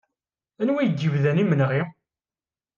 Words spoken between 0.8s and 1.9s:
ay d-yebdan imenɣi?